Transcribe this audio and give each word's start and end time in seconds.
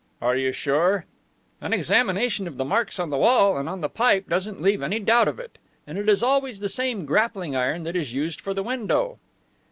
"Are 0.19 0.35
you 0.35 0.51
sure?" 0.51 1.05
"An 1.61 1.73
examination 1.73 2.47
of 2.47 2.57
the 2.57 2.65
marks 2.65 2.97
on 2.99 3.11
the 3.11 3.19
wall 3.19 3.55
and 3.55 3.69
on 3.69 3.81
the 3.81 3.87
pipe 3.87 4.27
doesn't 4.27 4.59
leave 4.59 4.81
any 4.81 4.99
doubt 4.99 5.27
of 5.27 5.37
it, 5.39 5.59
and 5.85 5.95
it 5.95 6.09
is 6.09 6.23
always 6.23 6.59
the 6.59 6.69
same 6.69 7.05
grappling 7.05 7.55
iron 7.55 7.83
that 7.83 7.95
is 7.95 8.11
used 8.11 8.41
for 8.41 8.55
the 8.55 8.63
window." 8.63 9.19